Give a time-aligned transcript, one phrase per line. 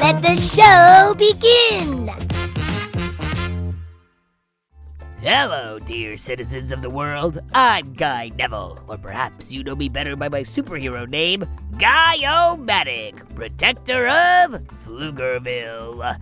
[0.00, 2.10] Let the show begin.
[5.22, 7.38] Hello, dear citizens of the world.
[7.54, 11.46] I'm Guy Neville, or perhaps you know me better by my superhero name,
[11.78, 16.16] Guy-O-Matic, protector of Pflugerville.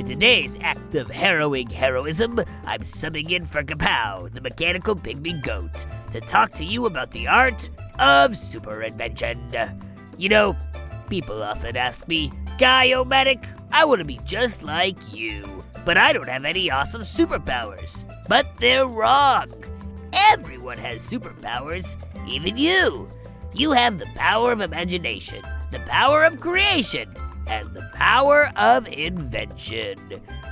[0.00, 5.84] For today's act of harrowing heroism, I'm subbing in for Kapow, the mechanical pygmy goat,
[6.12, 7.68] to talk to you about the art
[7.98, 9.38] of super invention.
[10.16, 10.56] You know,
[11.10, 16.14] people often ask me, Guy-O-Matic, oh, I want to be just like you, but I
[16.14, 18.04] don't have any awesome superpowers.
[18.26, 19.52] But they're wrong.
[20.30, 23.06] Everyone has superpowers, even you.
[23.52, 27.14] You have the power of imagination, the power of creation,
[27.46, 29.98] and the power of invention.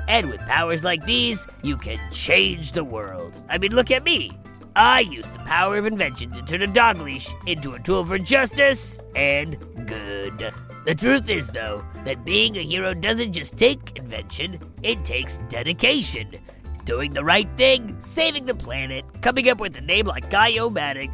[0.08, 3.42] And with powers like these, you can change the world.
[3.48, 4.38] I mean, look at me.
[4.74, 8.18] I used the power of invention to turn a dog leash into a tool for
[8.18, 10.52] justice and good.
[10.86, 16.28] The truth is, though, that being a hero doesn't just take invention, it takes dedication.
[16.84, 21.10] Doing the right thing, saving the planet, coming up with a name like Guy-O-Matic.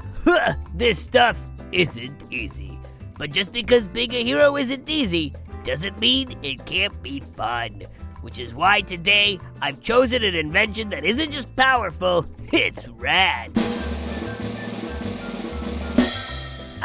[0.74, 1.40] this stuff
[1.72, 2.78] isn't easy.
[3.18, 5.32] But just because being a hero isn't easy,
[5.64, 7.82] doesn't mean it can't be fun.
[8.20, 13.50] Which is why today I've chosen an invention that isn't just powerful, it's rad.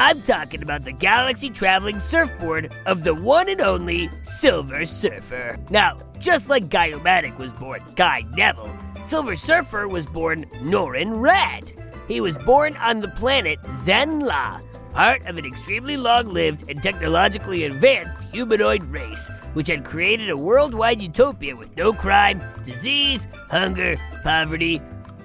[0.02, 5.58] I'm talking about the galaxy traveling surfboard of the one and only Silver Surfer.
[5.70, 11.74] Now, just like Guy-O-Matic was born Guy Neville, Silver Surfer was born Norrin Radd.
[12.08, 14.62] He was born on the planet Zenn-La,
[14.94, 20.38] part of an extremely long lived and technologically advanced humanoid race, which had created a
[20.38, 24.82] worldwide utopia with no crime, disease, hunger, poverty,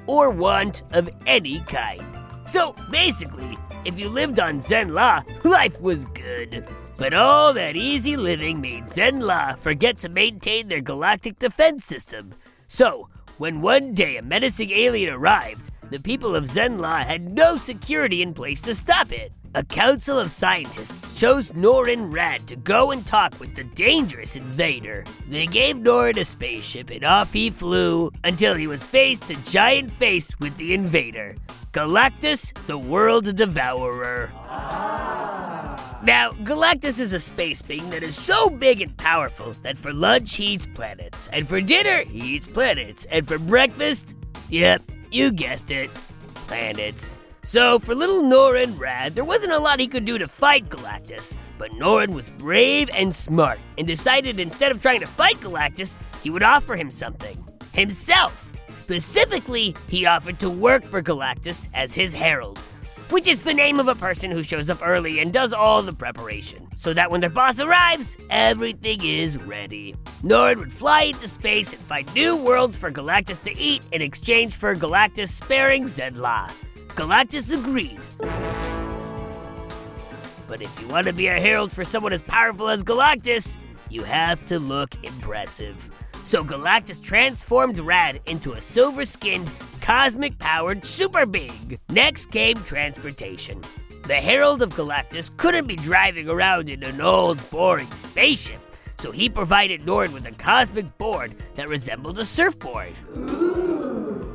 [0.07, 2.03] or want of any kind.
[2.47, 6.67] So basically, if you lived on Zenn-La, life was good.
[6.97, 12.35] But all that easy living made Zenn-La forget to maintain their galactic defense system.
[12.69, 13.09] So,
[13.39, 18.35] when one day a menacing alien arrived, the people of Zenn-La had no security in
[18.35, 19.31] place to stop it.
[19.55, 25.05] A council of scientists chose Norrin Radd to go and talk with the dangerous invader.
[25.29, 29.93] They gave Norrin a spaceship and off he flew until he was face to giant
[29.93, 31.37] face with the invader,
[31.71, 34.33] Galactus the World Devourer.
[36.03, 40.35] Now, Galactus is a space being that is so big and powerful that for lunch
[40.35, 44.17] he eats planets, and for dinner he eats planets, and for breakfast,
[44.51, 44.83] yep,
[45.15, 45.91] you guessed it,
[46.49, 47.19] planets.
[47.45, 51.37] So, for little Norrin Radd, there wasn't a lot he could do to fight Galactus,
[51.59, 56.31] but Norrin was brave and smart and decided instead of trying to fight Galactus, he
[56.31, 57.43] would offer him something
[57.73, 58.53] himself.
[58.71, 62.59] Specifically, he offered to work for Galactus as his herald,
[63.15, 65.93] which is the name of a person who shows up early and does all the
[65.93, 69.95] preparation, so that when their boss arrives, everything is ready.
[70.25, 74.57] Nord would fly into space and find new worlds for Galactus to eat in exchange
[74.57, 76.51] for Galactus sparing Zenn-La.
[76.97, 78.01] Galactus agreed.
[80.49, 83.57] But if you want to be a herald for someone as powerful as Galactus,
[83.91, 85.89] you have to look impressive.
[86.25, 89.49] So Galactus transformed Radd into a silver skinned,
[89.85, 91.79] cosmic powered super big.
[91.91, 93.61] Next came transportation.
[94.07, 98.61] The Herald of Galactus couldn't be driving around in an old, boring spaceship,
[98.99, 102.95] so he provided Nord with a cosmic board that resembled a surfboard.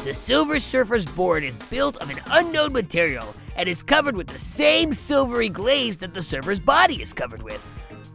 [0.04, 4.38] The Silver Surfer's board is built of an unknown material and is covered with the
[4.38, 7.68] same silvery glaze that the surfer's body is covered with,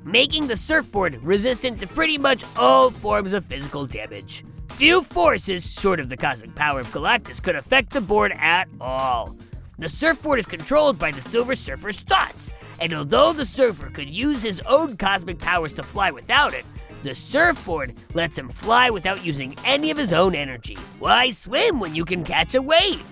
[0.05, 4.45] making the surfboard resistant to pretty much all forms of physical damage.
[4.77, 9.37] Few forces, short of the cosmic power of Galactus, could affect the board at all.
[9.79, 14.43] The surfboard is controlled by the Silver Surfer's thoughts, and although the surfer could use
[14.43, 16.65] his own cosmic powers to fly without it,
[17.05, 20.77] the surfboard lets him fly without using any of his own energy.
[20.99, 23.05] Why swim when you can catch a wave?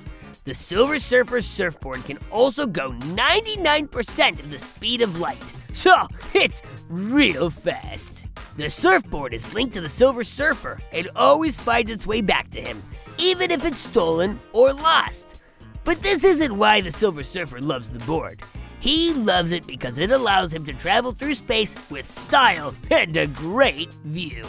[0.45, 5.95] The Silver Surfer's surfboard can also go 99% of the speed of light, so
[6.35, 8.27] it's real fast.
[8.57, 12.61] The surfboard is linked to the Silver Surfer and always finds its way back to
[12.61, 12.83] him,
[13.19, 15.45] even if it's stolen or lost.
[15.85, 18.43] But this isn't why the Silver Surfer loves the board.
[18.81, 23.29] He loves it because it allows him to travel through space with style and a
[23.29, 24.45] great view.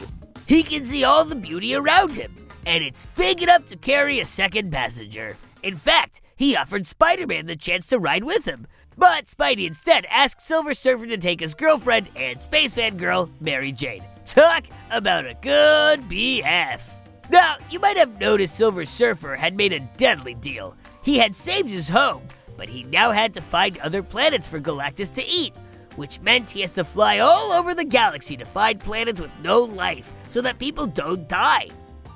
[0.47, 2.33] He can see all the beauty around him,
[2.65, 5.37] and it's big enough to carry a second passenger.
[5.63, 8.67] In fact, he offered Spider Man the chance to ride with him.
[8.97, 13.71] But Spidey instead asked Silver Surfer to take his girlfriend and space fan girl, Mary
[13.71, 14.03] Jane.
[14.25, 16.81] Talk about a good BF.
[17.29, 20.75] Now, you might have noticed Silver Surfer had made a deadly deal.
[21.01, 22.27] He had saved his home,
[22.57, 25.53] but he now had to find other planets for Galactus to eat,
[25.95, 29.61] which meant he has to fly all over the galaxy to find planets with no
[29.61, 31.69] life so that people don't die.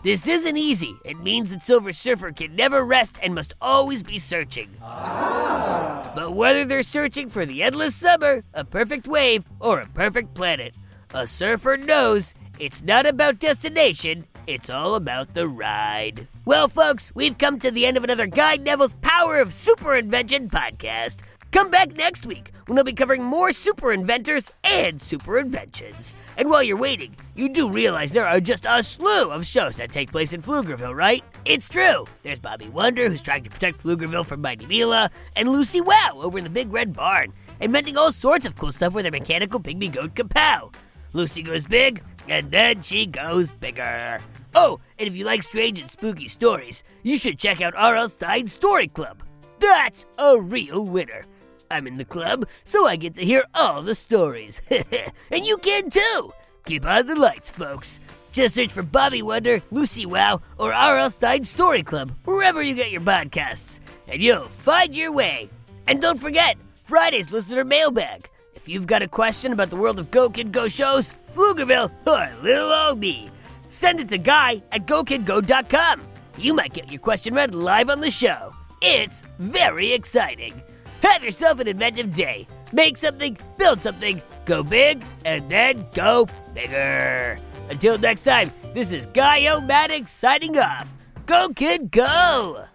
[0.03, 0.95] This isn't easy.
[1.03, 4.69] It means that Silver Surfer can never rest and must always be searching.
[4.79, 10.75] But whether they're searching for the endless summer, a perfect wave, or a perfect planet,
[11.13, 16.27] a surfer knows it's not about destination, it's all about the ride.
[16.45, 20.49] Well, folks, we've come to the end of another Guy Neville's Power of Super Invention
[20.49, 21.19] podcast.
[21.51, 26.15] Come back next week when I'll be covering more super inventors and super inventions.
[26.37, 29.91] And while you're waiting, you do realize there are just a slew of shows that
[29.91, 31.23] take place in Pflugerville, right?
[31.45, 32.05] It's true.
[32.23, 36.37] There's Bobby Wonder, who's trying to protect Pflugerville from Mighty Mila, and Lucy Wow over
[36.37, 39.91] in the Big Red Barn, inventing all sorts of cool stuff with her mechanical pygmy
[39.91, 40.73] goat Kapow.
[41.13, 44.21] Lucy goes big, and then she goes bigger.
[44.53, 48.09] Oh, and if you like strange and spooky stories, you should check out R.L.
[48.09, 49.23] Stine's Story Club.
[49.59, 51.25] That's a real winner.
[51.69, 54.61] I'm in the club, so I get to hear all the stories.
[55.31, 56.33] and you can too!
[56.65, 57.99] Keep on the lights, folks.
[58.33, 61.09] Just search for Bobby Wonder, Lucy Wow, or R.L.
[61.09, 65.49] Stine Story Club, wherever you get your podcasts, and you'll find your way.
[65.87, 68.29] And don't forget, Friday's listener mailbag.
[68.53, 72.43] If you've got a question about the world of Go Kid Go shows, Pflugerville, or
[72.43, 73.29] little old me,
[73.69, 76.01] send it to Guy at GoKidGo.com.
[76.37, 78.53] You might get your question read live on the show.
[78.81, 80.61] It's very exciting.
[81.03, 82.47] Have yourself an inventive day.
[82.71, 87.39] Make something, build something, go big, and then go bigger.
[87.69, 90.91] Until next time, this is Guy-O-Matic signing off.
[91.25, 92.65] Go, kid, go!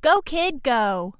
[0.00, 1.14] Go, kid, go.